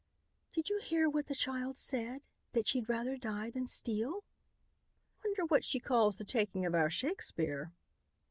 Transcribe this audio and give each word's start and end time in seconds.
"Did 0.55 0.67
you 0.69 0.79
hear 0.79 1.07
what 1.07 1.27
the 1.27 1.35
child 1.35 1.77
said, 1.77 2.23
that 2.53 2.67
she'd 2.67 2.89
rather 2.89 3.17
die 3.17 3.51
than 3.51 3.67
steal?" 3.67 4.23
"Wonder 5.23 5.45
what 5.45 5.63
she 5.63 5.79
calls 5.79 6.15
the 6.15 6.23
taking 6.25 6.65
of 6.65 6.73
our 6.73 6.89
Shakespeare?" 6.89 7.71